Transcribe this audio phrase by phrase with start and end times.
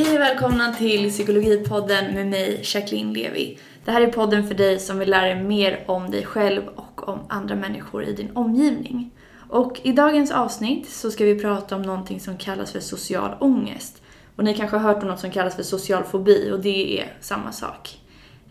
[0.00, 3.58] Hej och välkomna till Psykologipodden med mig, Jacqueline Levi.
[3.84, 7.08] Det här är podden för dig som vill lära dig mer om dig själv och
[7.08, 9.10] om andra människor i din omgivning.
[9.48, 14.02] Och i dagens avsnitt så ska vi prata om någonting som kallas för social ångest.
[14.36, 17.12] Och ni kanske har hört om något som kallas för social fobi och det är
[17.20, 17.98] samma sak.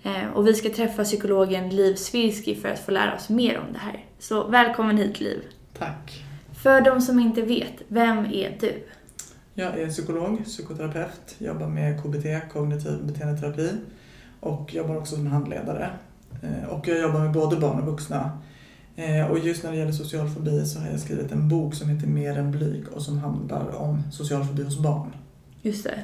[0.03, 3.73] Eh, och vi ska träffa psykologen Liv Svirsky för att få lära oss mer om
[3.73, 4.05] det här.
[4.19, 5.41] Så välkommen hit Liv.
[5.77, 6.23] Tack.
[6.63, 8.83] För de som inte vet, vem är du?
[9.59, 13.69] Jag är psykolog, psykoterapeut, jobbar med KBT, kognitiv beteendeterapi
[14.39, 15.89] och jobbar också som handledare.
[16.43, 18.39] Eh, och jag jobbar med både barn och vuxna.
[18.95, 21.89] Eh, och just när det gäller social fobi så har jag skrivit en bok som
[21.89, 25.15] heter Mer än blyg och som handlar om social fobi hos barn.
[25.61, 26.03] Just det.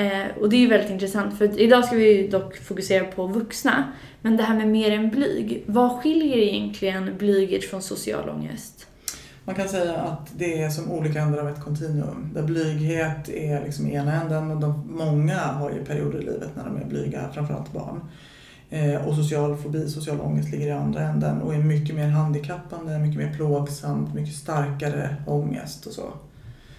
[0.00, 3.92] Eh, och det är ju väldigt intressant för idag ska vi dock fokusera på vuxna.
[4.22, 8.86] Men det här med mer än blyg, vad skiljer egentligen blyget från social ångest?
[9.46, 12.30] Man kan säga att det är som olika ändar av ett kontinuum.
[12.34, 16.64] Där blyghet är liksom ena änden och de, många har ju perioder i livet när
[16.64, 18.00] de är blyga, framförallt barn.
[18.70, 22.98] Eh, och social fobi, social ångest ligger i andra änden och är mycket mer handikappande,
[22.98, 26.12] mycket mer plågsamt, mycket starkare ångest och så.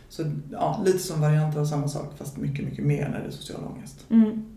[0.09, 3.31] Så ja, lite som varianter av samma sak fast mycket, mycket mer när det är
[3.31, 4.05] social ångest.
[4.09, 4.56] Mm.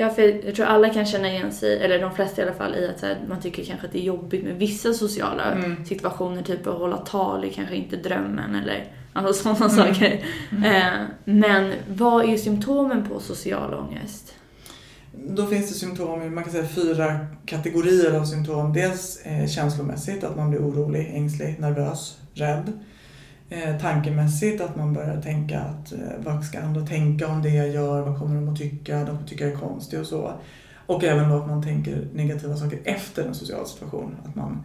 [0.00, 2.74] Ja, för jag tror alla kan känna igen sig, eller de flesta i alla fall,
[2.74, 5.84] i att här, man tycker kanske att det är jobbigt med vissa sociala Mm.
[5.84, 9.94] situationer, typ att hålla tal är kanske inte drömmen eller alltså sådana Mm.
[9.94, 10.24] saker.
[10.64, 14.34] Eh, men vad är symptomen på social ångest?
[15.28, 18.72] Då finns det symptom, man kan säga fyra kategorier av symptom.
[18.72, 22.72] Dels eh, känslomässigt, att man blir orolig, ängslig, nervös, rädd.
[23.50, 27.68] Eh, tankemässigt, att man börjar tänka att eh, vad ska andra tänka om det jag
[27.68, 30.32] gör, vad kommer de att tycka, de kommer tycka jag är konstig och så.
[30.86, 34.16] Och även då att man tänker negativa saker efter en social situation.
[34.24, 34.62] Att man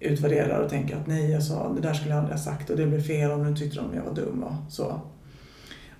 [0.00, 2.76] utvärderar och tänker att nej, jag sa det där skulle jag aldrig ha sagt och
[2.76, 5.00] det blev fel och nu tyckte de jag var dum och så.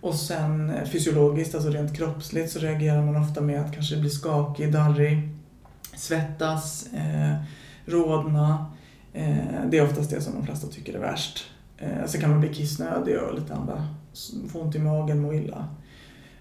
[0.01, 4.11] Och sen eh, fysiologiskt, alltså rent kroppsligt, så reagerar man ofta med att kanske bli
[4.11, 5.29] skakig, darrig,
[5.97, 7.35] svettas, eh,
[7.87, 8.67] rodna.
[9.13, 9.37] Eh,
[9.71, 11.54] det är oftast det som de flesta tycker är värst.
[11.85, 13.89] Eh, sen kan man bli kissnödig och lite andra,
[14.53, 15.69] få ont i magen, må illa.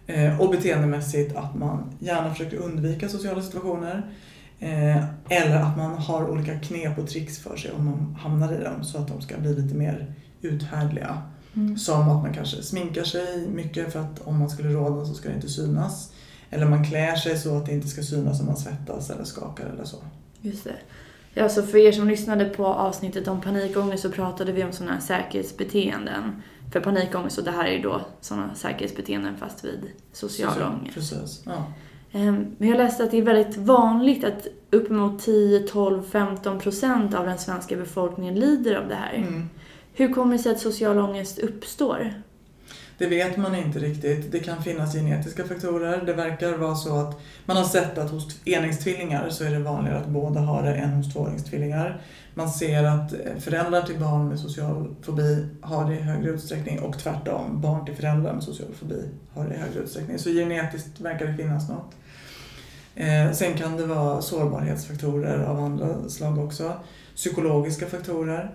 [0.08, 4.16] Eh, och beteendemässigt att man gärna försöker undvika sociala situationer.
[4.60, 8.64] Eh, eller att man har olika knep och tricks för sig om man hamnar i
[8.64, 11.22] dem så att de ska bli lite mer uthärdliga.
[11.56, 11.78] Mm.
[11.78, 15.30] Som att man kanske sminkar sig mycket för att om man skulle rodna så ska
[15.30, 16.14] det inte synas.
[16.50, 19.66] Eller man klär sig så att det inte ska synas om man svettas eller skakar
[19.66, 19.98] eller så.
[20.42, 20.76] Just det.
[21.34, 24.94] Ja, så för er som lyssnade på avsnittet om panikångest så pratade vi om sådana
[24.94, 26.42] här säkerhetsbeteenden
[26.74, 30.96] för panikångest och det här är ju då sådana säkerhetsbeteenden fast vid social ångest.
[30.96, 31.44] Precis.
[31.46, 31.66] Ja.
[32.12, 37.14] Ehm, Men jag läste att det är väldigt vanligt att uppemot 10, 12, 15 procent
[37.14, 39.14] av den svenska befolkningen lider av det här.
[39.14, 39.50] Mm.
[39.94, 42.14] Hur kommer det sig att social ångest uppstår?
[42.98, 44.32] Det vet man inte riktigt.
[44.32, 46.02] Det kan finnas genetiska faktorer.
[46.06, 50.00] Det verkar vara så att man har sett att hos enäggstvillingar så är det vanligare
[50.00, 52.02] att båda har det än hos tvåäggstvillingar.
[52.34, 56.80] Man ser att eh, föräldrar till barn med social fobi har det i högre utsträckning
[56.80, 57.62] och tvärtom.
[57.62, 60.20] Barn till föräldrar med social fobi har det i högre utsträckning.
[60.20, 61.92] Så genetiskt verkar det finnas något.
[62.96, 66.74] Eh, sen kan det vara sårbarhetsfaktorer av andra slag också.
[67.16, 68.52] Psykologiska faktorer.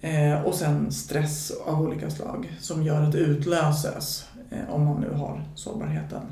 [0.00, 5.00] Eh, och sen stress av olika slag som gör att det utlöses eh, om man
[5.00, 6.22] nu har sårbarheten.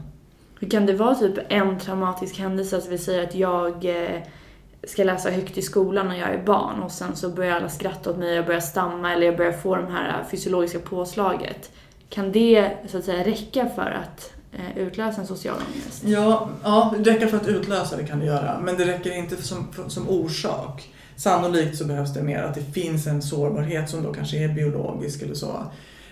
[0.61, 4.23] Hur kan det vara typ en traumatisk händelse, alltså vi säger att jag eh,
[4.87, 8.11] ska läsa högt i skolan när jag är barn och sen så börjar alla skratta
[8.11, 11.71] åt mig, jag börjar stamma eller jag börjar få det här fysiologiska påslaget.
[12.09, 16.03] Kan det så att säga räcka för att eh, utlösa en social ångest?
[16.05, 19.43] Ja, ja, det räcker för att utlösa det kan det göra, men det räcker inte
[19.43, 20.91] som, som orsak.
[21.17, 25.23] Sannolikt så behövs det mer att det finns en sårbarhet som då kanske är biologisk
[25.23, 25.63] eller så.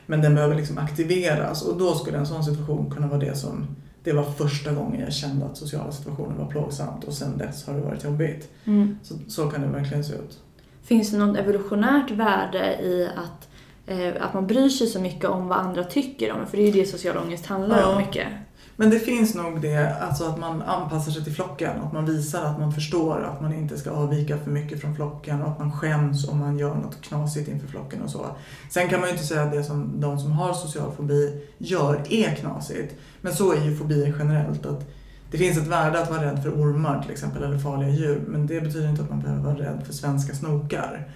[0.06, 3.66] Men den behöver liksom aktiveras och då skulle en sån situation kunna vara det som
[4.04, 7.74] det var första gången jag kände att sociala situationer var plågsamt och sen dess har
[7.74, 8.48] det varit jobbigt.
[8.64, 8.98] Mm.
[9.02, 10.38] Så, så kan det verkligen se ut.
[10.82, 13.48] Finns det något evolutionärt värde i att,
[13.86, 16.46] eh, att man bryr sig så mycket om vad andra tycker om?
[16.46, 17.86] För det är ju det social ångest handlar Ja.
[17.92, 18.28] om mycket.
[18.76, 22.44] Men det finns nog det, alltså att man anpassar sig till flocken, att man visar
[22.44, 25.72] att man förstår att man inte ska avvika för mycket från flocken och att man
[25.72, 28.26] skäms om man gör något knasigt inför flocken och så.
[28.70, 32.02] Sen kan man ju inte säga att det som de som har social fobi gör
[32.10, 32.94] är knasigt.
[33.20, 34.66] Men så är ju fobier generellt.
[34.66, 34.90] att
[35.30, 38.46] Det finns ett värde att vara rädd för ormar till exempel, eller farliga djur, men
[38.46, 41.08] det betyder inte att man behöver vara rädd för svenska snokar.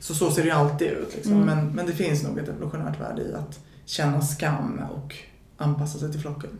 [0.00, 1.14] Så så ser det ju alltid ut.
[1.14, 1.32] Liksom.
[1.32, 1.46] Mm.
[1.46, 5.16] Men, men det finns nog ett evolutionärt värde i att känna skam och
[5.56, 6.50] anpassa sig till flocken.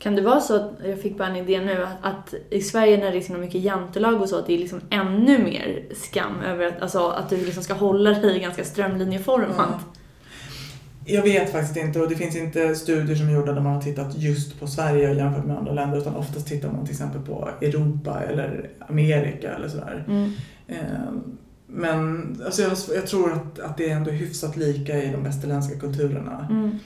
[0.00, 2.96] Kan det vara så att, jag fick bara en idé nu, att, att i Sverige
[2.96, 6.40] när det är liksom mycket jantelag och så, att det är liksom ännu mer skam
[6.40, 9.80] över att, alltså, att du liksom ska hålla dig ganska strömlinjeformat?
[11.04, 13.82] Jag vet faktiskt inte och det finns inte studier som är gjorda där man har
[13.82, 17.50] tittat just på Sverige jämfört med andra länder utan oftast tittar man till exempel på
[17.60, 20.04] Europa eller Amerika eller sådär.
[20.08, 20.32] Mm.
[20.66, 20.76] Eh,
[21.66, 25.78] Men alltså jag, jag tror att, att det är ändå hyfsat lika i de västerländska
[25.78, 26.46] kulturerna.
[26.50, 26.78] Mm.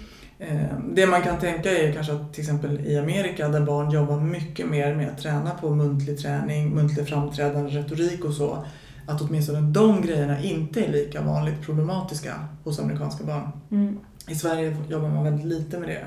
[0.49, 4.20] Eh, Det man kan tänka är kanske att till exempel i Amerika där barn jobbar
[4.20, 8.64] mycket mer med att träna på muntlig träning, muntlig framträdande, retorik och så.
[9.06, 13.49] Att åtminstone de grejerna inte är lika vanligt problematiska hos amerikanska barn.
[13.70, 13.99] Mm.
[14.29, 16.06] I Sverige jobbar man väldigt lite med det.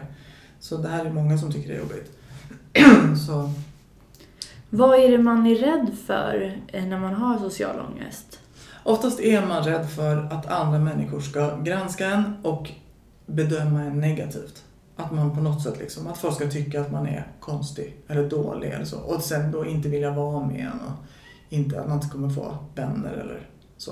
[0.60, 2.12] Så det här är många som tycker det är jobbigt.
[3.28, 3.52] så,
[4.70, 8.40] Vad är det man är rädd för eh, när man har social ångest?
[8.84, 12.72] oftast är man rädd för att andra människor ska granska en och
[13.28, 14.64] bedöma en negativt.
[14.96, 18.30] Att man på något sätt liksom, att folk ska tycka att man är konstig eller
[18.30, 19.00] dålig eller så.
[19.00, 21.06] Och sen då inte vilja vara med en och
[21.50, 23.48] inte, att man inte kommer få vänner eller
[23.78, 23.92] så.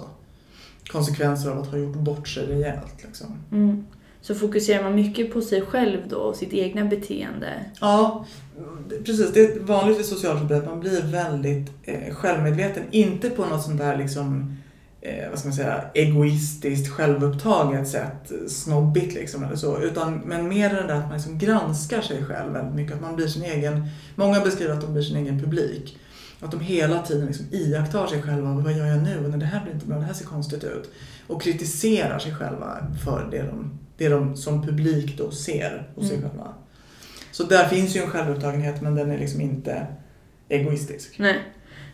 [0.92, 3.28] Konsekvenser av att ha gjort bort sig rejält liksom.
[3.52, 3.86] Mm.
[4.22, 7.66] Så fokuserar man mycket på sig själv då och sitt egna beteende?
[7.82, 8.26] Ja,
[9.06, 9.34] precis.
[9.34, 12.84] Det är vanligt vid social fobi att man blir väldigt eh, självmedveten.
[12.92, 14.58] Inte på något sånt där liksom,
[15.06, 19.80] eh, vad ska man säga, egoistiskt, självupptaget sätt, snobbigt liksom eller så.
[19.82, 22.96] Utan, men mer det där att man liksom granskar sig själv väldigt mycket.
[22.96, 25.98] Att man blir sin egen, många beskriver att de blir sin egen publik.
[26.42, 28.54] Att de hela tiden liksom iakttar sig själva.
[28.54, 29.28] Vad gör jag nu?
[29.28, 29.98] Nej, det här blir inte bra.
[29.98, 30.92] Det här ser konstigt ut.
[31.28, 36.18] Och kritiserar sig själva för det de, det de som publik då ser hos sig
[36.18, 36.30] Mm.
[36.30, 36.54] själva.
[37.32, 39.88] Så där finns ju en självupptagenhet men den är liksom inte
[40.50, 41.20] egoistisk.
[41.20, 41.40] Nej.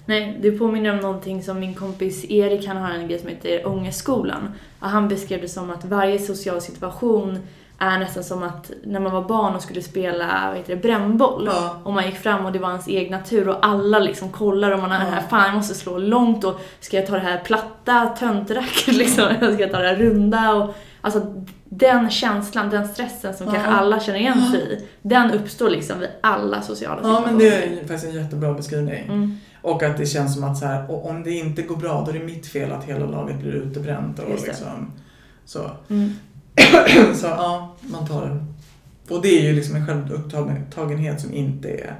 [0.05, 3.67] Nej, det påminner om någonting som min kompis Erik, han har en grej som heter
[3.67, 4.51] Ångestskolan.
[4.79, 7.39] Och han beskrev det som att varje social situation
[7.79, 11.49] är nästan som att när man var barn och skulle spela vad heter det, brännboll.
[11.51, 11.81] Ja.
[11.83, 14.81] Och man gick fram och det var ens egna tur och alla liksom kollar om
[14.81, 15.11] man har Ja.
[15.11, 19.23] här, fan jag måste slå långt och ska jag ta det här platta töntracket liksom,
[19.27, 23.53] eller ska jag ta det här runda och alltså den känslan, den stressen som Ja.
[23.53, 27.27] kanske alla känner igen sig i, den uppstår liksom vid alla sociala Ja situationer.
[27.31, 29.03] men det är faktiskt en jättebra beskrivning.
[29.05, 29.37] Mm.
[29.61, 32.11] Och att det känns som att så här, och om det inte går bra då
[32.11, 34.19] är det mitt fel att hela laget blir utebränt.
[34.19, 34.91] Och liksom,
[35.45, 35.71] så.
[35.89, 36.13] Mm.
[37.15, 38.45] så ja, man tar det.
[39.13, 41.95] Och det är ju liksom en självupptagenhet som inte är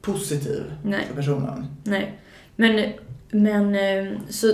[0.00, 1.04] positiv Nej.
[1.08, 1.66] för personen.
[1.84, 2.18] Nej,
[2.56, 2.92] men,
[3.30, 4.52] men eh, så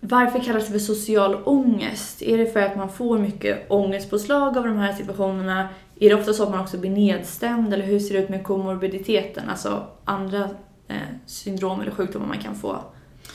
[0.00, 2.22] varför kallas det för social ångest?
[2.22, 5.68] Är det för att man får mycket ångestpåslag av de här situationerna?
[6.00, 8.44] Är det ofta så att man också blir nedstämd eller hur ser det ut med
[8.44, 9.48] komorbiditeten?
[9.48, 10.48] Alltså andra
[10.88, 10.96] Eh,
[11.26, 12.80] syndrom eller sjukdomar man kan få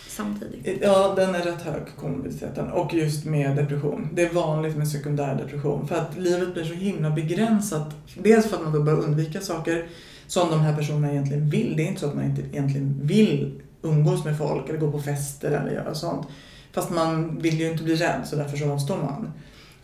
[0.07, 0.77] samtidigt.
[0.81, 2.71] Ja, den är rätt hög, komorbiditeten.
[2.71, 4.09] Och just med depression.
[4.13, 5.87] Det är vanligt med sekundär depression.
[5.87, 7.95] För att livet blir så himla begränsat.
[8.15, 9.89] Dels för att man då bör undvika saker
[10.27, 11.73] som de här personerna egentligen vill.
[11.77, 15.01] Det är inte så att man inte egentligen vill umgås med folk eller gå på
[15.01, 16.27] fester eller göra sånt.
[16.71, 19.31] Fast man vill ju inte bli rädd så därför så avstår man.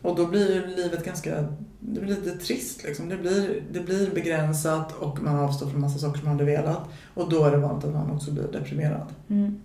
[0.02, 1.36] Och då blir ju livet ganska,
[1.80, 3.10] det blir lite trist liksom.
[3.10, 6.90] Det blir, det blir begränsat och man avstår från massa saker som man hade velat.
[7.14, 9.08] Och då är det vanligt att man också blir deprimerad.
[9.30, 9.62] Mm.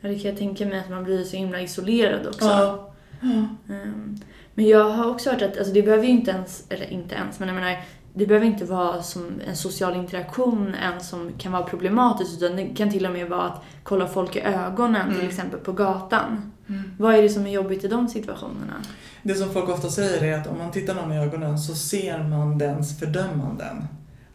[0.00, 2.44] Ja, det kan jag tänka mig att man blir så himla isolerad också.
[2.44, 2.92] Ja.
[3.22, 4.16] Ehm,
[4.54, 7.38] Men jag har också hört att alltså, det behöver ju inte ens, eller inte ens,
[7.38, 7.84] men jag menar
[8.18, 12.66] det behöver inte vara som en social interaktion ens som kan vara problematiskt utan det
[12.66, 15.28] kan till och med vara att kolla folk i ögonen till Mm.
[15.28, 16.52] exempel på gatan.
[16.98, 18.74] Vad är det som är jobbigt i de situationerna?
[19.22, 22.18] Det som folk ofta säger är att om man tittar någon i ögonen så ser
[22.18, 23.84] man dens fördömanden.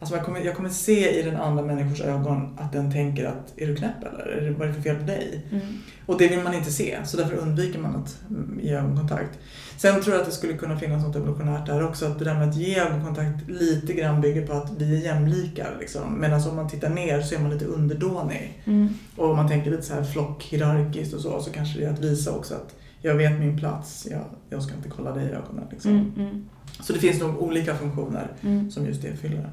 [0.02, 3.52] Alltså jag kommer, jag kommer se i den andra människors ögon att den tänker att
[3.56, 4.26] är du knäpp eller?
[4.26, 5.46] Är det, vad är det för fel på dig?
[5.50, 5.62] Mm.
[6.06, 9.38] Och det vill man inte se, så därför undviker man att mm, ge ögonkontakt.
[9.76, 12.34] Sen tror jag att det skulle kunna finnas något evolutionärt där också, att det där
[12.34, 15.76] med att ge ögonkontakt lite grann bygger på att vi är jämlikar.
[15.80, 16.20] Liksom.
[16.20, 18.62] Medan om man tittar ner så är man lite underdånig.
[18.64, 18.88] Mm.
[19.16, 22.04] Och om man tänker lite så här flockhierarkiskt och så, så kanske det är att
[22.04, 25.64] visa också att jag vet min plats, jag, jag ska inte kolla dig i ögonen.
[25.70, 25.90] Liksom.
[25.90, 26.12] Mm.
[26.16, 26.48] Mm.
[26.80, 28.70] Så det finns nog olika funktioner Mm.
[28.70, 29.50] som just det fyller.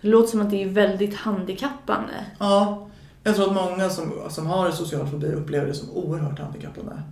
[0.00, 2.12] Det låter som att det är väldigt handikappande.
[2.38, 2.88] Ja,
[3.22, 7.02] jag tror att många som, som har social fobi upplever det som oerhört handikappande.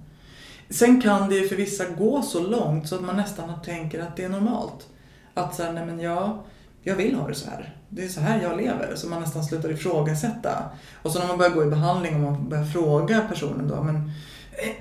[0.71, 4.17] Sen kan det ju för vissa gå så långt så att man nästan tänker att
[4.17, 4.87] det är normalt.
[5.35, 6.39] Att så här, nej men jag,
[6.83, 7.77] jag vill ha det så här.
[7.89, 8.93] Det är så här jag lever.
[8.97, 10.63] Så man nästan slutar ifrågasätta.
[11.03, 14.11] Och så när man börjar gå i behandling och man börjar fråga personen då, men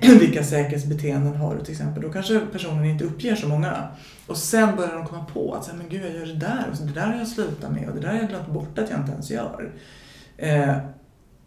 [0.20, 2.02] vilka säkerhetsbeteenden har du till exempel?
[2.02, 3.88] Då kanske personen inte uppger så många.
[4.26, 6.84] Och sen börjar de komma på att men gud jag gör det där och så
[6.84, 9.00] det där har jag slutat med och det där har jag glömt bort att jag
[9.00, 9.72] inte ens gör.
[10.36, 10.76] Eh,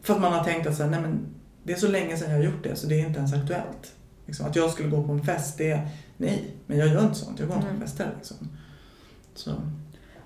[0.01, 1.19] för att man har tänkt att så här, nej men
[1.63, 3.93] det är så länge sedan jag har gjort det så det är inte ens aktuellt.
[4.25, 7.15] Liksom, att jag skulle gå på en fest, det är nej, men jag gör inte
[7.15, 7.39] sånt.
[7.39, 7.87] Jag går inte på Mm.
[7.87, 8.09] fester.
[8.17, 8.37] Liksom.
[9.35, 9.51] Så.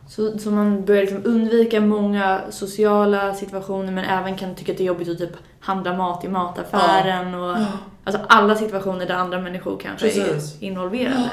[0.07, 4.83] Så, så man börjar liksom undvika många sociala situationer men även kan tycka att det
[4.83, 7.57] är jobbigt att typ handla mat i mataffären och
[8.03, 10.61] alltså alla situationer där andra människor kanske Precis.
[10.61, 11.29] är involverade.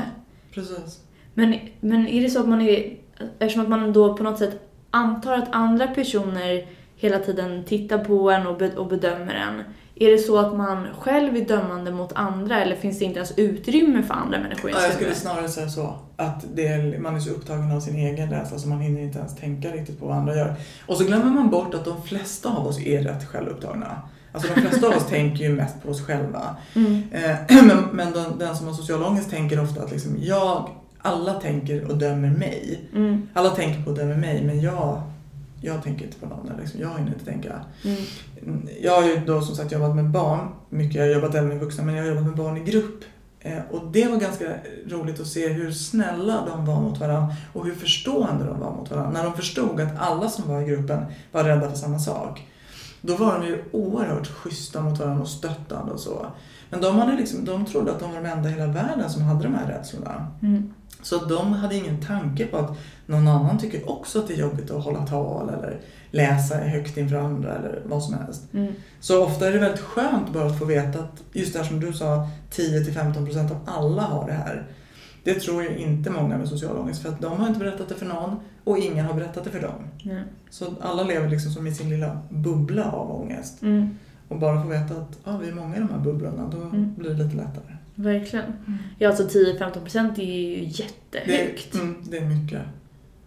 [0.55, 1.01] precis.
[1.35, 2.97] Men, men är det så att man är,
[3.39, 8.31] eftersom att man då på något sätt antar att andra personer hela tiden tittar på
[8.31, 9.63] en och, be, och bedömer en,
[9.95, 13.39] är det så att man själv är dömande mot andra eller finns det inte ens
[13.39, 15.99] utrymme för andra människor i Ja, jag skulle snarare säga så.
[16.21, 19.37] Att det man är så upptagen av sin egen rädsla så man hinner inte ens
[19.37, 20.55] tänka riktigt på vad andra gör.
[20.87, 24.03] Och så glömmer man bort att de flesta av oss är rätt självupptagna.
[24.33, 26.57] Alltså de flesta av oss tänker ju mest på oss själva.
[26.75, 27.03] Mm.
[27.13, 27.37] Eh,
[27.67, 31.91] men men den, den som har social ångest tänker ofta att liksom, jag, alla tänker
[31.91, 32.81] och dömer mig.
[32.95, 33.29] Mm.
[33.33, 35.03] Alla tänker på och dömer mig men jag,
[35.61, 36.51] jag tänker inte på någon.
[36.61, 37.53] Liksom, jag hinner inte tänka.
[37.85, 38.69] Mm.
[38.81, 40.95] Jag har ju då som sagt jobbat med barn mycket.
[40.95, 43.05] Jag har jobbat även med vuxna men jag har jobbat med barn i grupp.
[43.41, 44.55] Eh, och det var ganska
[44.89, 48.91] roligt att se hur snälla de var mot varandra och hur förstående de var mot
[48.91, 49.11] varandra.
[49.11, 52.47] När de förstod att alla som var i gruppen var rädda för samma sak.
[53.01, 56.27] Då var de ju oerhört schyssta mot varandra och stöttande och så.
[56.71, 59.23] Men de, hade liksom, de trodde att de var de enda i hela världen som
[59.23, 60.27] hade de här rädslorna.
[60.43, 60.75] Mm.
[61.03, 64.71] Så de hade ingen tanke på att någon annan tycker också att det är jobbigt
[64.71, 68.43] att hålla tal eller läsa högt inför andra eller vad som helst.
[68.55, 68.73] Mm.
[69.01, 71.81] Så ofta är det väldigt skönt bara att få veta att just det här som
[71.81, 74.67] du sa, 10-15% av alla har det här.
[75.25, 77.95] Det tror ju inte många med social ångest för att de har inte berättat det
[77.95, 79.89] för någon och ingen har berättat det för dem.
[80.05, 80.23] Mm.
[80.51, 83.63] Så alla lever liksom som i sin lilla bubbla av ångest.
[83.63, 83.99] Mm.
[84.31, 86.95] Och bara få veta att ah, vi är många i de här bubblorna, då Mm.
[86.97, 87.77] blir det lite lättare.
[87.95, 88.45] Verkligen.
[88.99, 91.73] Ja, alltså 10-15% är ju jättehögt.
[91.73, 92.61] Det, mm, det är mycket.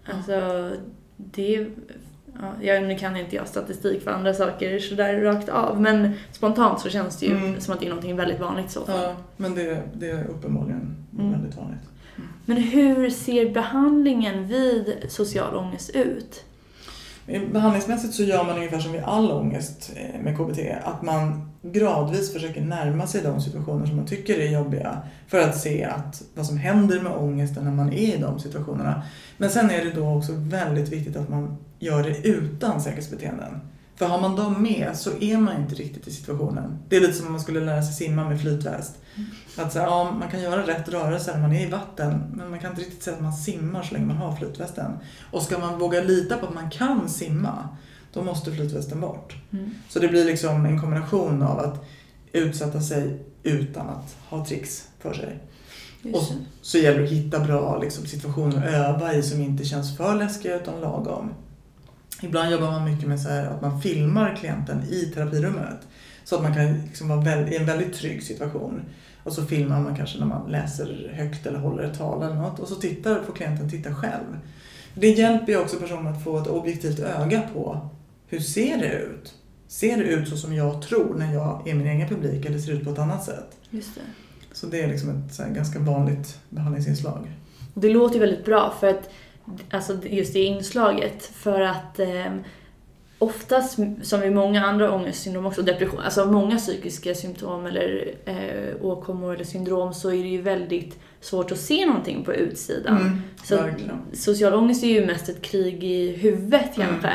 [0.05, 0.71] Alltså,
[1.17, 1.69] det är...
[2.41, 6.79] Ja, jag, nu kan inte jag statistik för andra saker sådär rakt av, men spontant
[6.79, 7.59] så känns det ju Mm.
[7.59, 9.01] som att det är någonting väldigt vanligt så fall.
[9.03, 11.31] Ja, men det, det är uppenbarligen Mm.
[11.31, 11.79] väldigt vanligt.
[12.45, 16.43] Men hur ser behandlingen vid social ångest ut?
[17.25, 20.59] Behandlingsmässigt så gör man ungefär som vid all ångest eh, med KBT.
[20.83, 24.97] Att man gradvis försöker närma sig de situationer som man tycker är jobbiga.
[25.27, 29.03] För att se att vad som händer med ångesten när man är i de situationerna.
[29.37, 33.59] Men sen är det då också väldigt viktigt att man gör det utan säkerhetsbeteenden.
[34.03, 36.77] För har man dem med så är man inte riktigt i situationen.
[36.89, 38.95] Det är lite som om man skulle lära sig simma med flytväst.
[39.57, 42.59] Att så ja, man kan göra rätt rörelser när man är i vatten men man
[42.59, 44.91] kan inte riktigt säga att man simmar så länge man har flytvästen.
[45.31, 47.69] Och ska man våga lita på att man kan simma
[48.13, 49.35] då måste flytvästen bort.
[49.51, 49.71] Mm.
[49.89, 51.85] Så det blir liksom en kombination av att
[52.31, 55.39] utsätta sig utan att ha tricks för sig.
[56.01, 56.35] Just det.
[56.61, 60.15] Så gäller det att hitta bra liksom, situationer att öva i som inte känns för
[60.15, 61.33] läskiga utan lagom.
[62.23, 65.87] Ibland jobbar man mycket med så här att man filmar klienten i terapirummet.
[66.23, 68.81] Så att man kan liksom vara i en väldigt trygg situation.
[69.23, 72.59] Och så filmar man kanske när man läser högt eller håller ett tal eller något.
[72.59, 74.39] Och så tittar, får klienten titta själv.
[74.95, 77.89] Det hjälper ju också personen att få ett objektivt öga på
[78.27, 79.33] hur ser det ut?
[79.67, 82.71] Ser det ut så som jag tror när jag är min egen publik eller ser
[82.71, 83.57] det ut på ett annat sätt?
[83.69, 84.01] Just det.
[84.53, 87.31] Så det är liksom ett ganska vanligt behandlingsinslag.
[87.73, 89.09] Det låter ju väldigt bra för att,
[89.71, 92.33] alltså just det inslaget, för att eh,
[93.19, 99.33] oftast, som i många andra ångestsyndrom också, depression, alltså många psykiska symptom eller eh, åkommor
[99.35, 102.97] eller syndrom så är det ju väldigt svårt att se någonting på utsidan.
[102.97, 103.55] Mm, Så
[104.13, 106.87] social ångest är ju mest ett krig i huvudet Mm.
[106.89, 107.13] kanske.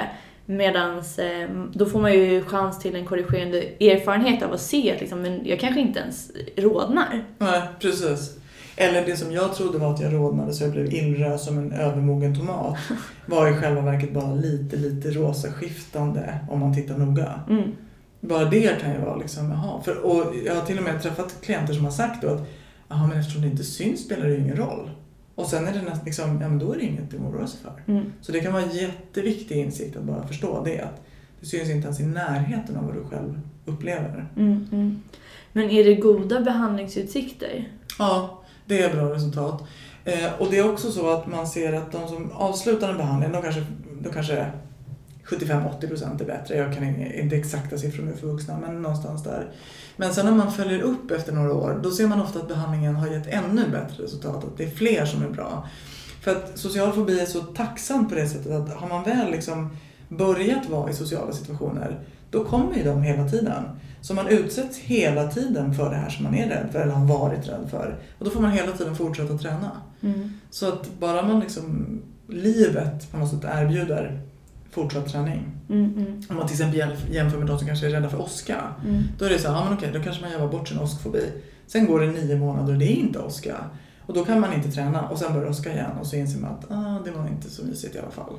[0.51, 5.01] Medans eh, då får man ju chans till en korrigerande erfarenhet av att se att
[5.01, 7.25] liksom, men jag kanske inte ens rodnar.
[7.39, 8.38] Nej, precis.
[8.81, 11.73] Eller det som jag trodde var att jag rodnade så jag blev illröd som en
[11.73, 12.77] övermogen tomat
[13.27, 17.41] var i själva verket bara lite, lite rosa skiftande om man tittar noga.
[17.49, 17.73] Mm.
[18.21, 19.83] Bara det kan ju vara liksom, jaha.
[19.83, 22.49] För, och jag har till och med träffat klienter som har sagt då att
[22.89, 24.91] jaha, men eftersom det inte syns spelar det ju ingen roll.
[25.35, 27.61] Och sen är det nästan liksom, ja men då är det inget att oroa sig
[27.61, 27.93] för.
[27.93, 28.13] Mm.
[28.21, 30.81] Så det kan vara en jätteviktig insikt att bara förstå det.
[30.81, 31.03] Att
[31.41, 34.27] det syns inte ens i närheten av vad du själv upplever.
[34.37, 35.03] Mm, mm.
[35.53, 37.69] Men är det goda behandlingsutsikter?
[37.99, 39.65] Ja, det är bra resultat.
[40.05, 43.33] Eh, och det är också så att man ser att de som avslutar en behandling,
[43.33, 43.67] de kanske,
[44.01, 44.47] de kanske
[45.25, 46.57] 75-80% är bättre.
[46.57, 49.51] Jag kan inte, inte exakta siffror nu för vuxna, men någonstans där.
[49.97, 52.97] Men sen när man följer upp efter några år, då ser man ofta att behandlingen
[52.97, 54.45] har gett ännu bättre resultat.
[54.45, 55.69] Att det är fler som är bra.
[56.21, 59.77] För att social fobi är så tacksamt på det sättet att har man väl liksom
[60.09, 63.63] börjat vara i sociala situationer, då kommer ju de hela tiden.
[64.01, 67.07] Så man utsätts hela tiden för det här som man är rädd för eller har
[67.07, 67.99] varit rädd för.
[68.19, 69.71] Och då får man hela tiden fortsätta träna.
[70.01, 70.31] Mm.
[70.51, 71.87] Så att bara man liksom,
[72.29, 74.21] livet på något sätt erbjuder
[74.71, 75.45] fortsatt träning.
[75.71, 78.21] Mm, mm, Om man till exempel jämf- jämför med de som kanske är rädda för
[78.21, 78.57] åska.
[78.85, 79.03] mm.
[79.19, 81.23] Då är det så här, ja men okej, då kanske man jobbar bort sin åskfobi.
[81.67, 83.57] Sen går det nio månader och det är inte åska.
[84.07, 86.51] Och då kan man inte träna och sen börjar åska igen och så inser man
[86.51, 88.33] att ah, det var inte så mysigt i alla fall.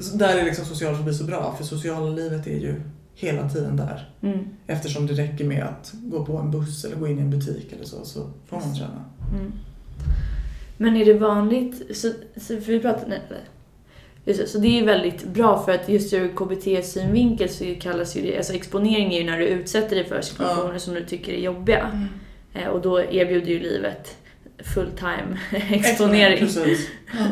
[0.00, 2.80] Så där är liksom social fobi så bra, för sociala livet är ju
[3.18, 4.10] hela tiden där.
[4.22, 7.30] Mm, Eftersom det räcker med att gå på en buss eller gå in i en
[7.30, 9.04] butik eller så, så får man träna.
[9.38, 9.52] mm.
[10.76, 13.20] Men är det vanligt, så, så för vi pratade, nej,
[14.24, 18.22] just det, så det är väldigt bra för att just ur KBT-synvinkel så kallas ju
[18.22, 20.78] det, alltså exponering är ju när du utsätter dig för situationer Ja.
[20.78, 22.08] som du tycker är jobbiga.
[22.54, 24.16] Eh, och då erbjuder ju livet
[24.74, 25.38] full time
[25.70, 26.38] exponering.
[26.38, 26.88] Precis.
[27.18, 27.26] Ja.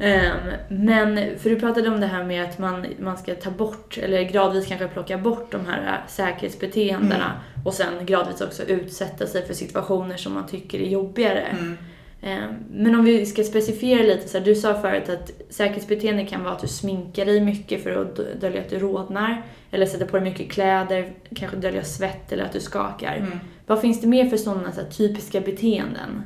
[0.00, 3.98] Ehm, men, för du pratade om det här med att man, man ska ta bort,
[3.98, 7.32] eller gradvis kanske plocka bort de här äh, säkerhetsbeteendena
[7.64, 11.40] och sen gradvis också utsätta sig för situationer som man tycker är jobbigare.
[11.40, 11.78] Mm.
[12.22, 16.44] Ehm, Men om vi ska specificera lite, så här, du sa förut att säkerhetsbeteende kan
[16.44, 20.16] vara att du sminkar dig mycket för att dölja att du rodnar, eller sätter på
[20.16, 23.16] dig mycket kläder, kanske dölja svett eller att du skakar.
[23.16, 23.40] Mm.
[23.66, 26.22] Vad finns det mer för sådana så här, typiska beteenden?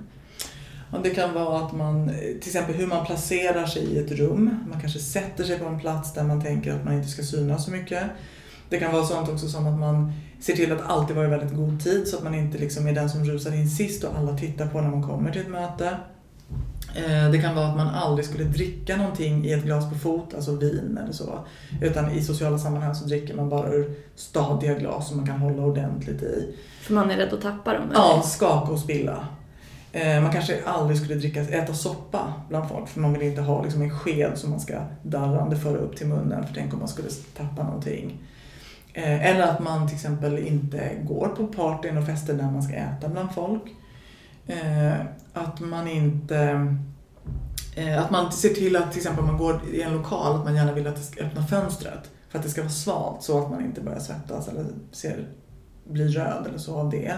[0.94, 2.08] Ja, det kan vara att man,
[2.40, 4.50] till exempel hur man placerar sig i ett rum.
[4.70, 7.64] Man kanske sätter sig på en plats där man tänker att man inte ska synas
[7.64, 8.02] så mycket.
[8.68, 11.54] Det kan vara sånt också som att man ser till att alltid vara i väldigt
[11.56, 14.36] god tid så att man inte liksom är den som rusar in sist och alla
[14.38, 15.96] tittar på när man kommer till ett möte.
[16.96, 20.34] Eh, Det kan vara att man aldrig skulle dricka någonting i ett glas på fot,
[20.34, 21.38] alltså vin eller så.
[21.82, 25.62] Utan i sociala sammanhang så dricker man bara ur stadiga glas som man kan hålla
[25.62, 26.54] ordentligt i.
[26.82, 27.82] För man är rädd att tappa dem?
[27.82, 27.94] eller?
[27.94, 29.26] Ja, skaka och spilla.
[29.94, 33.62] Eh, man kanske aldrig skulle dricka, äta soppa bland folk för man vill inte ha
[33.62, 36.88] liksom en sked som man ska darrande föra upp till munnen för tänk om man
[36.88, 38.22] skulle tappa någonting.
[38.92, 42.74] Eh, eller att man till exempel inte går på partyn och fester där man ska
[42.74, 43.62] äta bland folk.
[44.46, 45.00] Eh,
[45.32, 46.66] att man inte
[47.98, 50.54] att man ser till att till exempel om man går i en lokal att man
[50.54, 53.50] gärna vill att det ska öppna fönstret för att det ska vara svalt så att
[53.50, 55.28] man inte börjar svettas eller ser,
[55.84, 57.14] blir röd eller så av det.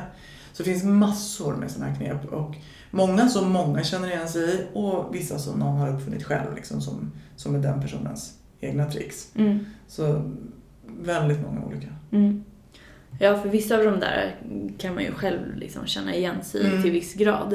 [0.57, 2.55] Så det finns massor med sådana här knep och
[2.91, 6.81] många som många känner igen sig i och vissa som någon har uppfunnit själv liksom,
[6.81, 9.29] som, som är den personens egna tricks.
[9.35, 9.59] Mm.
[9.89, 10.33] Så
[11.01, 11.87] väldigt många olika.
[12.13, 12.45] Mm.
[13.21, 14.37] Ja, för vissa av de där
[14.79, 16.83] kan man ju själv liksom känna igen sig i Mm.
[16.83, 17.53] till viss grad.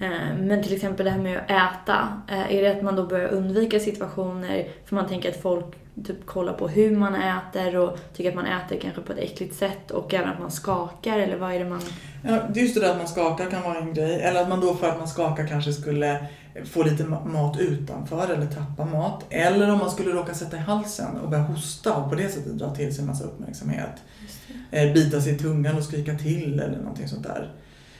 [0.00, 2.22] Eh, Men till exempel det här med att äta.
[2.28, 5.66] Eh, Är det att man då börjar undvika situationer för man tänker att folk
[6.04, 9.56] typ kollar på hur man äter och tycker att man äter kanske på ett äckligt
[9.56, 11.80] sätt och även att man skakar eller vad är det man...
[12.28, 14.20] Ja, just det där att man skakar kan vara en grej.
[14.20, 16.26] Eller att man då för att man skakar kanske skulle
[16.64, 19.24] få lite ma- mat utanför eller tappa mat.
[19.30, 22.58] Eller om man skulle råka sätta i halsen och börja hosta och på det sättet
[22.58, 23.92] dra till sig en massa uppmärksamhet.
[24.70, 27.52] Eh, Bita sig i tungan och skrika till eller någonting sånt där.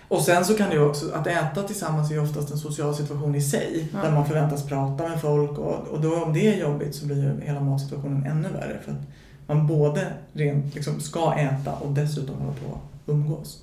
[0.09, 2.95] Och sen så kan det ju också, att äta tillsammans är ju oftast en social
[2.95, 3.88] situation i sig.
[3.92, 3.99] Ja.
[4.03, 7.16] Där man förväntas prata med folk och, och då om det är jobbigt så blir
[7.16, 8.79] ju hela matsituationen ännu värre.
[8.85, 9.03] För att
[9.47, 13.62] man både rent liksom ska äta och dessutom hålla på och umgås.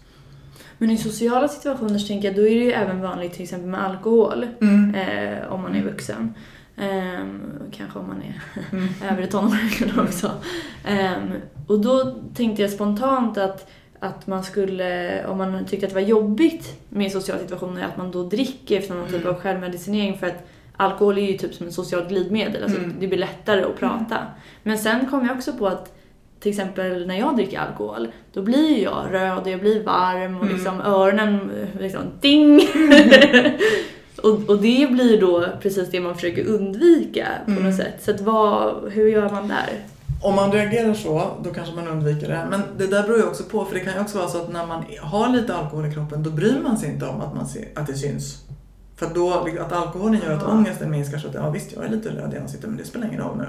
[0.78, 3.70] Men i sociala situationer så tänker jag då är det ju även vanligt till exempel
[3.70, 6.34] med alkohol eh, om man är vuxen.
[6.78, 8.88] Ehm, kanske om man är Mm.
[9.12, 10.32] övre tonåren också.
[10.86, 11.32] Ehm,
[11.68, 13.70] och då tänkte jag spontant att,
[14.04, 18.12] att man skulle, om man tyckte att det var jobbigt med sociala situationer, att man
[18.12, 19.28] då dricker efter någon typ Mm.
[19.36, 22.94] av självmedicinering för att alkohol är ju typ som ett socialt glidmedel, alltså Mm.
[23.00, 24.18] det blir lättare att prata.
[24.64, 25.94] Men sen kom jag också på att
[26.40, 30.42] till exempel när jag dricker alkohol, då blir jag röd och jag blir varm och
[30.44, 30.54] Mm.
[30.56, 32.62] liksom öronen liksom ding!
[34.24, 37.64] och, och det blir då precis det man försöker undvika på Mm.
[37.64, 38.04] något sätt.
[38.04, 39.70] Så att vad, hur gör man där?
[40.24, 42.48] Om man reagerar så, då kanske man undviker det.
[42.50, 44.52] Men det där beror ju också på, för det kan ju också vara så att
[44.52, 47.48] när man har lite alkohol i kroppen, då bryr man sig inte om att, man
[47.48, 48.44] ser, att det syns.
[48.96, 52.10] För då, att alkoholen gör att ångesten minskar så att ja visst, jag är lite
[52.10, 53.48] röd i ansiktet men det spelar ingen roll nu.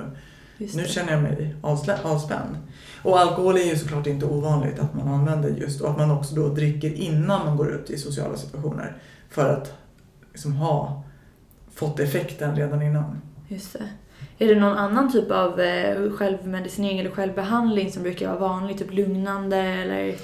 [0.74, 2.56] Nu känner jag mig avspänd.
[3.02, 6.34] Och alkohol är ju såklart inte ovanligt att man använder just och att man också
[6.34, 8.96] då dricker innan man går ut i sociala situationer.
[9.30, 9.72] För att
[10.32, 11.02] liksom ha
[11.74, 13.20] fått effekten redan innan.
[13.48, 13.88] Just det.
[14.38, 18.78] Är det någon annan typ av eh, självmedicinering eller självbehandling som brukar vara vanlig?
[18.78, 20.14] Typ lugnande eller?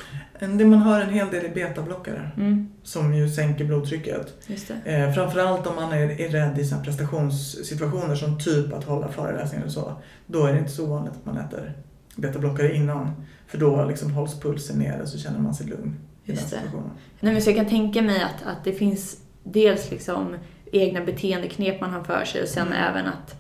[0.58, 4.34] Det man hör en hel del är betablockare Mm, som ju sänker blodtrycket.
[4.46, 4.92] just det.
[4.96, 9.62] Eh, framförallt om man är, är rädd i såna prestationssituationer som typ att hålla föreläsningar
[9.62, 9.92] eller så.
[10.26, 11.72] Då är det inte så vanligt att man äter
[12.16, 13.10] betablockare innan.
[13.46, 16.56] För då liksom hålls pulsen nere så känner man sig lugn i Just den det.
[16.66, 16.90] situationen.
[17.20, 20.36] Nej, men så jag kan tänka mig att, att det finns dels liksom
[20.72, 22.78] egna beteendeknep man har för sig och sen Mm.
[22.90, 23.39] även att,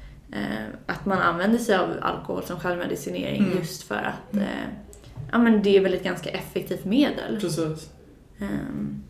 [0.86, 3.58] att man använder sig av alkohol som självmedicinering Mm.
[3.58, 4.44] just för att Mm.
[4.44, 4.68] eh,
[5.32, 7.40] ja, men det är väl ett ganska effektivt medel.
[7.40, 7.90] Precis.
[8.40, 9.02] Ehm,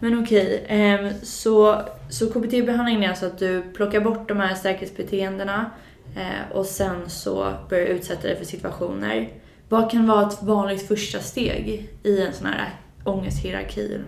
[0.00, 5.70] Men okej, ehm, så, så KBT-behandlingen är alltså att du plockar bort de här säkerhetsbeteendena
[6.16, 9.28] eh, och sen så börjar du utsätta dig för situationer.
[9.68, 12.70] Vad kan vara ett vanligt första steg i en sån här
[13.04, 13.98] ångesthierarki?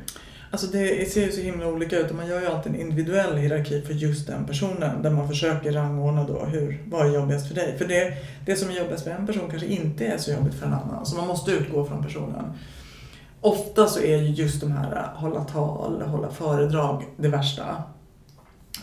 [0.51, 3.37] Alltså det ser ju så himla olika ut och man gör ju alltid en individuell
[3.37, 7.55] hierarki för just den personen där man försöker rangordna då hur, vad är jobbigast för
[7.55, 7.79] dig?
[7.79, 8.15] För det,
[8.47, 11.07] det som är jobbigast för en person kanske inte är så jobbigt för en annan.
[11.07, 12.53] Så man måste utgå från personen.
[13.41, 17.83] Ofta så är ju just de här äh, hålla tal, hålla föredrag det värsta.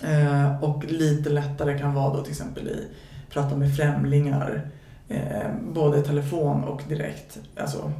[0.03, 2.87] Eh, och lite lättare kan vara då till exempel i
[3.29, 4.69] prata med främlingar.
[5.07, 7.91] Eh, både telefon och direkt, alltså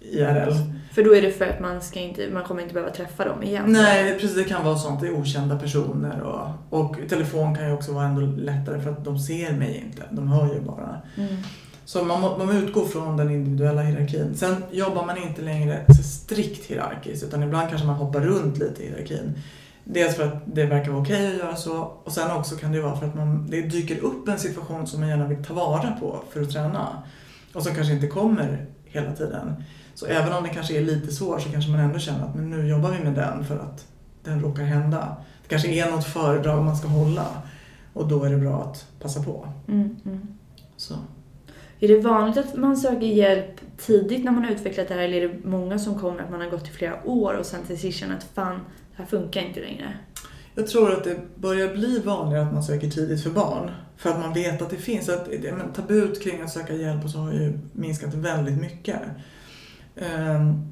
[0.00, 0.52] IRL.
[0.94, 3.42] För då är det för att man, ska inte, man kommer inte behöva träffa dem
[3.42, 3.64] igen?
[3.68, 4.36] Nej, precis.
[4.36, 5.00] Det kan vara sånt.
[5.00, 6.20] Det är okända personer.
[6.20, 10.02] Och, och telefon kan ju också vara ändå lättare för att de ser mig inte.
[10.10, 11.02] De hör ju bara.
[11.16, 11.36] Mm.
[11.84, 14.34] Så man, man utgår från den individuella hierarkin.
[14.34, 18.82] Sen jobbar man inte längre så strikt hierarkiskt utan ibland kanske man hoppar runt lite
[18.82, 19.38] i hierarkin.
[19.84, 22.80] Dels för att det verkar vara okej att göra så och sen också kan det
[22.80, 25.90] vara för att man, det dyker upp en situation som man gärna vill ta vara
[26.00, 27.02] på för att träna.
[27.52, 29.64] Och som kanske inte kommer hela tiden.
[29.94, 32.50] Så även om det kanske är lite svår så kanske man ändå känner att men
[32.50, 33.86] nu jobbar vi med den för att
[34.24, 35.16] den råkar hända.
[35.42, 37.26] Det kanske är något föredrag man ska hålla
[37.92, 39.48] och då är det bra att passa på.
[39.68, 40.28] Mm, mm.
[40.76, 40.94] Så.
[41.80, 45.22] Är det vanligt att man söker hjälp tidigt när man har utvecklat det här eller
[45.22, 47.78] är det många som kommer att man har gått i flera år och sen till
[47.78, 48.54] sist känner att fan,
[48.96, 49.94] det här funkar inte längre?
[50.54, 53.70] Jag tror att det börjar bli vanligare att man söker tidigt för barn.
[53.96, 55.08] För att man vet att det finns.
[55.08, 59.00] Att, men, tabut kring att söka hjälp och så har ju minskat väldigt mycket.
[59.96, 60.70] Ehm,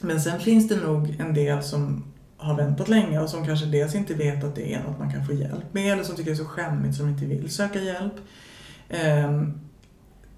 [0.00, 2.04] Men sen finns det nog en del som
[2.36, 5.26] har väntat länge och som kanske dels inte vet att det är något man kan
[5.26, 8.14] få hjälp med eller som tycker det är så skämmigt som inte vill söka hjälp.
[8.88, 9.60] Ehm,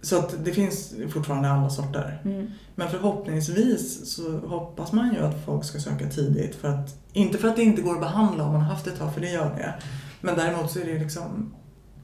[0.05, 2.21] Så att det finns fortfarande alla sorter.
[2.25, 2.47] Mm.
[2.75, 6.55] Men förhoppningsvis så hoppas man ju att folk ska söka tidigt.
[6.55, 8.99] För att, inte för att det inte går att behandla om man har haft ett
[8.99, 9.75] tag, för det gör det.
[10.21, 11.53] Men däremot så är det liksom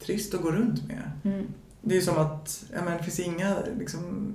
[0.06, 1.10] trist att gå runt med.
[1.24, 1.46] Mm.
[1.82, 4.32] Det är som att ja, men det finns inga liksom,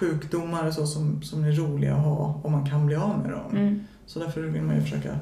[0.00, 3.30] sjukdomar och så som, som är roliga att ha om man kan bli av med
[3.30, 3.50] dem.
[3.56, 3.84] Mm.
[4.06, 5.18] Så därför vill man ju försöka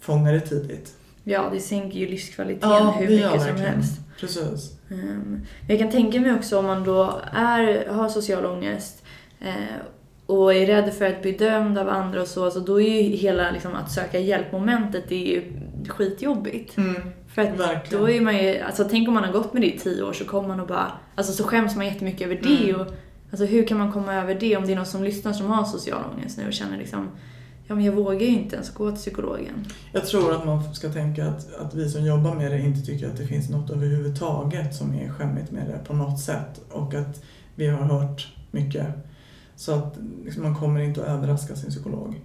[0.00, 0.94] fånga det tidigt.
[1.24, 4.00] Ja, det sänker ju livskvaliteten hur det gör mycket som helst.
[4.20, 4.76] Precis.
[4.90, 9.02] Um, jag kan tänka mig också om man då är, har social ångest
[9.40, 9.54] eh,
[10.26, 13.16] och är rädd för att bli dömd av andra och så, så då är ju
[13.16, 15.52] hela liksom, att söka hjälp-momentet det är ju
[15.88, 16.76] skitjobbigt.
[16.76, 17.02] Mm,
[17.34, 18.02] För att verkligen.
[18.04, 20.12] då är man ju, alltså tänk om man har gått med det i tio år
[20.12, 22.80] så kommer man och bara, alltså så skäms man jättemycket över det Mm.
[22.80, 22.86] och
[23.32, 25.64] alltså hur kan man komma över det om det är någon som lyssnar som har
[25.64, 27.08] social ångest nu och känner liksom,
[27.66, 29.66] ja men jag vågar ju inte ens gå till psykologen.
[29.92, 33.08] Jag tror att man ska tänka att, att vi som jobbar med det inte tycker
[33.08, 36.60] att det finns något överhuvudtaget som är skämmigt med det på något sätt.
[36.70, 37.22] Och att
[37.54, 38.86] vi har hört mycket.
[39.56, 42.20] Så att liksom, man kommer inte att överraska sin psykolog.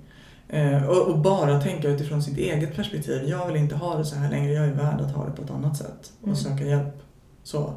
[0.50, 3.24] Eh, och, och bara tänka utifrån sitt eget perspektiv.
[3.30, 5.41] Jag vill inte ha det så här längre, jag är värd att ha det på
[5.43, 6.12] ett annat sätt.
[6.22, 6.36] Och Mm.
[6.36, 6.96] söka hjälp.
[7.43, 7.74] Så,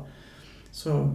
[0.71, 1.11] så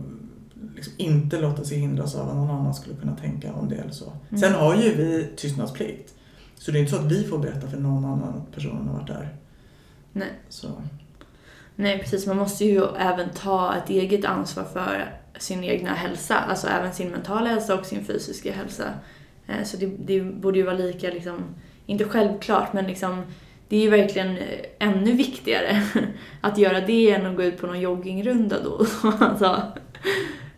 [0.76, 3.92] liksom inte låta sig hindras av vad någon annan skulle kunna tänka om det eller
[3.92, 4.14] så.
[4.30, 4.42] Mm.
[4.42, 6.14] Sen har ju vi tystnadsplikt.
[6.56, 8.94] Så det är inte så att vi får berätta för någon annan att personen har
[8.94, 9.36] varit där.
[10.14, 10.30] Nej.
[10.50, 10.68] Så.
[11.76, 16.68] Nej precis, man måste ju även ta ett eget ansvar för sin egna hälsa, alltså
[16.68, 18.94] även sin mentala hälsa och sin fysiska hälsa.
[19.48, 21.44] Eh, Så det, det borde ju vara lika, liksom,
[21.86, 23.22] inte självklart, men liksom,
[23.70, 25.84] det är ju verkligen eh, ännu viktigare
[26.42, 28.86] att göra det än att gå ut på någon joggingrunda då.
[29.20, 29.62] alltså.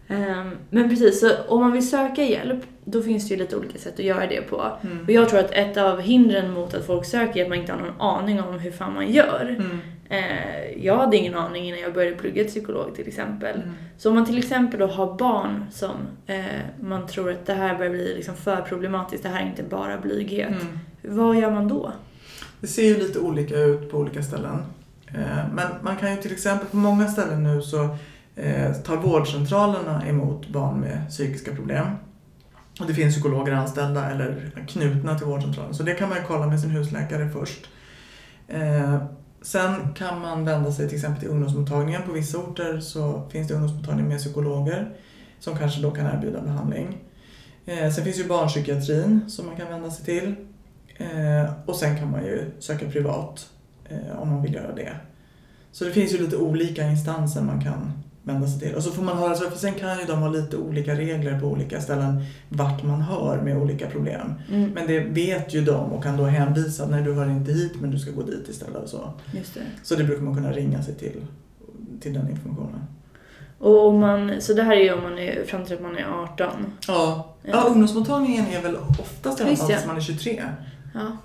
[0.08, 3.78] Ehm, Men precis, så om man vill söka hjälp, då finns det ju lite olika
[3.78, 4.72] sätt att göra det på.
[4.84, 5.04] Mm.
[5.04, 7.72] Och jag tror att ett av hindren mot att folk söker är att man inte
[7.74, 9.56] har någon aning om hur fan man gör.
[9.60, 9.80] Mm.
[10.10, 13.56] Eh, jag hade ingen aning innan jag började plugga till psykolog till exempel.
[13.56, 13.74] Mm.
[13.98, 15.96] Så om man till exempel då har barn som
[16.28, 16.46] eh,
[16.82, 19.98] man tror att det här börjar bli liksom för problematiskt, det här är inte bara
[19.98, 20.50] blyghet.
[20.50, 20.80] Mm.
[21.02, 21.92] Vad gör man då?
[22.62, 24.64] Det ser ju lite olika ut på olika ställen.
[25.08, 27.98] Eh, Men man kan ju till exempel på många ställen nu så
[28.38, 31.88] Eh, tar vårdcentralerna emot barn med psykiska problem.
[32.80, 35.74] Och det finns psykologer anställda eller knutna till vårdcentralen.
[35.74, 37.68] Så det kan man ju kolla med sin husläkare först.
[38.48, 38.98] Eh,
[39.42, 42.02] Sen kan man vända sig till exempel till ungdomsmottagningen.
[42.06, 44.90] På vissa orter så finns det ungdomsmottagning med psykologer
[45.40, 46.98] som kanske då kan erbjuda behandling.
[47.66, 50.36] Eh, Sen finns ju barnpsykiatrin som man kan vända sig till.
[50.98, 53.50] Eh, och sen kan man ju söka privat
[53.90, 54.92] eh, om man vill göra det.
[55.72, 57.92] Så det finns ju lite olika instanser man kan
[58.28, 58.76] vända sig till.
[58.76, 61.40] Och så får man höra, så- för sen kan ju de ha lite olika regler
[61.40, 64.34] på olika ställen vart man hör med olika problem.
[64.52, 67.74] Mm, Men det vet ju de och kan då hänvisa, nej du hör inte hit
[67.82, 68.84] men du ska gå dit istället.
[68.84, 69.60] och Så, just det.
[69.84, 71.22] så det brukar man kunna ringa sig till,
[72.02, 72.80] till den informationen.
[73.60, 75.98] Och om man, så det här är ju om man är fram till att man
[75.98, 76.50] är 18.
[76.88, 80.44] Ja, ja ungdomsmottagningen är väl oftast i alla fall tills man är 23.
[80.94, 81.18] Ja,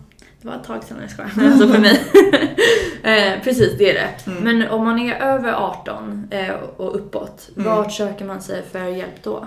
[0.43, 1.51] det var ett tag sedan jag skojar.
[1.53, 2.01] Alltså för mig.
[3.37, 4.31] eh, precis, det är det.
[4.31, 4.45] Mm.
[4.59, 7.69] Men om man är över 18 eh, och uppåt, Mm.
[7.69, 9.47] vart söker man sig för hjälp då?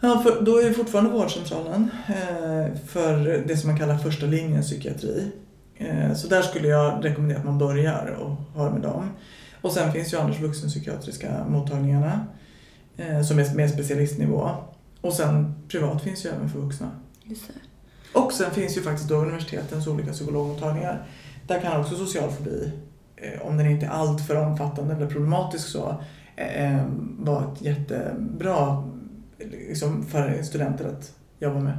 [0.00, 4.62] Ja, för då är det fortfarande vårdcentralen eh, för det som man kallar första linjen
[4.62, 5.30] psykiatri.
[5.76, 9.10] Eh, så där skulle jag rekommendera att man börjar och hör med dem.
[9.60, 12.26] Och sen finns ju annars vuxenpsykiatriska mottagningarna
[12.96, 14.50] eh, som är med specialistnivå.
[15.00, 16.90] Och sen privat finns ju även för vuxna.
[17.24, 17.54] Just det.
[18.12, 21.06] Och sen finns ju faktiskt då universitetens olika psykologmottagningar.
[21.46, 22.72] Där kan också socialfobi
[23.16, 26.02] eh, om den inte är alltför omfattande eller problematisk så,
[26.36, 26.84] eh, eh,
[27.18, 28.84] vara ett jättebra
[29.38, 31.78] liksom, för studenter att jobba med.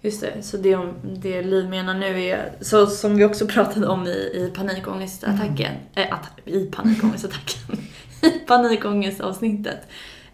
[0.00, 4.06] Just det, så det, det Liv menar nu är, så som vi också pratade om
[4.06, 6.08] i, i panikångestattacken, mm.
[6.08, 7.78] äh, att, i panikångestattacken,
[8.22, 9.78] i panikångestavsnittet.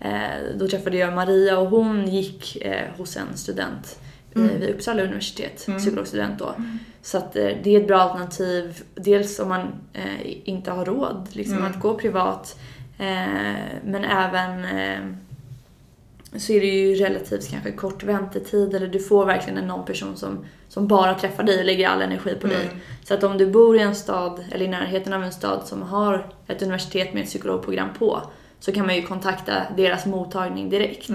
[0.01, 3.98] Eh, då träffade jag Maria och hon gick eh, hos en student
[4.35, 4.61] mm.
[4.61, 5.79] vid Uppsala universitet, mm.
[5.79, 6.49] psykologstudent då.
[6.49, 6.79] Mm.
[7.03, 9.61] Så att eh, det är ett bra alternativ, dels om man
[9.93, 11.71] eh, inte har råd liksom, mm.
[11.71, 12.59] att gå privat,
[12.99, 13.07] eh,
[13.85, 14.67] men även
[16.37, 20.45] så är det ju relativt kanske kort väntetid eller du får verkligen någon person som,
[20.69, 22.62] som bara träffar dig och lägger all energi på dig.
[22.62, 22.77] Mm.
[23.05, 25.83] Så att om du bor i en stad eller i närheten av en stad som
[25.83, 28.23] har ett universitet med ett psykologprogram på
[28.61, 31.11] så kan man ju kontakta deras mottagning direkt.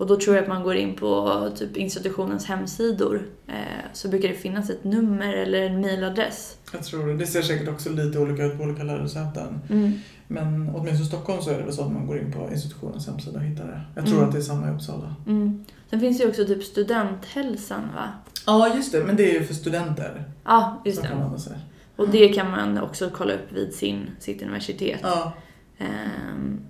[0.00, 3.54] Och då tror jag att man går in på typ institutionens hemsidor eh,
[3.92, 6.56] så brukar det finnas ett nummer eller en mailadress.
[6.72, 7.16] Jag tror det.
[7.16, 9.60] Det ser säkert också lite olika ut på olika lärosäten.
[9.70, 9.92] Mm.
[10.28, 13.06] Men åtminstone i Stockholm så är det väl så att man går in på institutionens
[13.06, 13.80] hemsida och hittar det.
[13.94, 14.28] Jag tror mm.
[14.28, 15.14] att det är samma i Uppsala.
[15.26, 15.64] Mm.
[15.90, 18.08] Sen finns det ju också typ studenthälsan va?
[18.46, 20.24] Ja just det, men det är ju för studenter.
[20.44, 21.60] Ja, just det.
[21.96, 25.00] Och det kan man också kolla upp vid sin, sitt universitet.
[25.02, 25.32] Ja.
[25.78, 26.60] Um,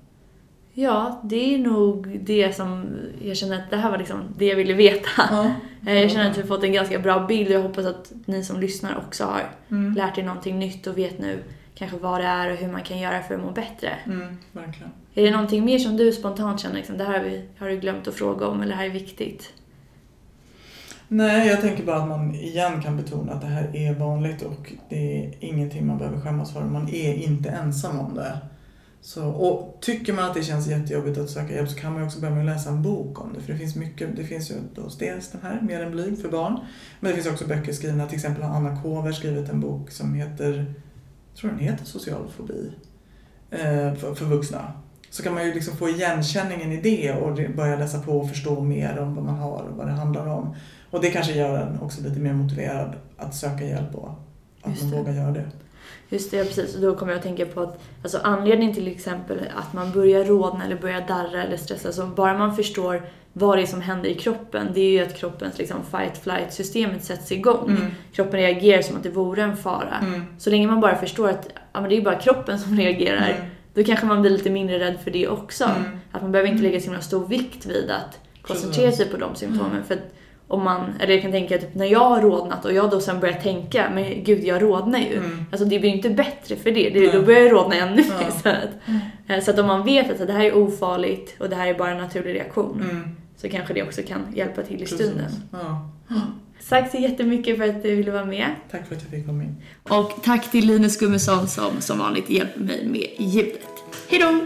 [0.75, 2.85] Ja, det är nog det som
[3.23, 5.53] jag känner att det här var liksom det jag ville veta.
[5.87, 8.13] Eh, jag känner att vi har fått en ganska bra bild och jag hoppas att
[8.27, 9.95] ni som lyssnar också har mm.
[9.95, 11.39] lärt er någonting nytt och vet nu
[11.75, 13.97] kanske vad det är och hur man kan göra för att må bättre.
[14.07, 14.91] Mm, verkligen.
[15.15, 17.77] Är det någonting mer som du spontant känner liksom, det här har, vi, har du
[17.77, 19.53] glömt att fråga om eller det här är viktigt?
[21.09, 24.73] Nej, jag tänker bara att man igen kan betona att det här är vanligt och
[24.89, 26.61] det är ingenting man behöver skämmas för.
[26.61, 28.39] Man är inte ensam om det.
[29.03, 32.21] Så, och tycker man att det känns jättejobbigt att söka hjälp så kan man också
[32.21, 33.41] börja med att läsa en bok om det.
[33.41, 34.55] För det finns mycket, det finns ju
[34.99, 36.59] dels den här, Mer än blyg för barn.
[37.01, 40.15] Men det finns också böcker skrivna, till exempel har Anna Kåver skrivit en bok som
[40.15, 40.75] heter,
[41.37, 42.73] tror den heter Social fobi,
[43.51, 44.73] eh, för, för vuxna.
[45.11, 48.61] Så kan man ju liksom få igenkänningen i det och börja läsa på och förstå
[48.61, 50.55] mer om vad man har och vad det handlar om.
[50.91, 54.11] Och det kanske gör en också lite mer motiverad att söka hjälp och
[54.63, 55.51] att man vågar göra det.
[56.09, 56.75] Just det, precis.
[56.75, 60.25] Och då kommer jag att tänka på att alltså anledningen till exempel att man börjar
[60.25, 64.09] rodna eller börjar darra eller stressa, alltså bara man förstår vad det är som händer
[64.09, 67.71] i kroppen, det är ju att kroppens liksom, fight-flight-systemet sätts igång.
[67.71, 67.91] Mm.
[68.13, 69.99] Kroppen reagerar som att det vore en fara.
[70.03, 70.25] Mm.
[70.39, 73.51] Så länge man bara förstår att ja, men det är bara kroppen som reagerar, mm.
[73.75, 75.65] då kanske man blir lite mindre rädd för det också.
[75.65, 75.99] Mm.
[76.13, 79.35] Att man behöver inte lägga så himla stor vikt vid att koncentrera sig på de
[79.35, 79.73] symptomen.
[79.73, 79.85] Mm.
[79.85, 79.99] För
[80.51, 83.21] om man, eller jag kan tänka typ när jag har rodnat och jag då sen
[83.21, 85.17] börjar tänka, men gud jag rodnar ju.
[85.17, 85.45] Mm.
[85.53, 88.05] Alltså det blir inte bättre för det, det då börjar jag rodna ännu mer.
[88.21, 88.31] Ja.
[88.43, 88.89] Så, att,
[89.29, 89.43] mm.
[89.43, 91.91] så att om man vet att det här är ofarligt och det här är bara
[91.91, 93.17] en naturlig reaktion mm.
[93.37, 95.31] så kanske det också kan hjälpa till i stunden.
[95.53, 95.91] Ja.
[96.69, 98.47] Tack så jättemycket för att du ville vara med.
[98.71, 99.55] Tack för att jag fick vara med.
[99.83, 103.67] Och tack till Linus Gummesson som som vanligt hjälper mig med ljudet.
[104.09, 104.41] Hejdå!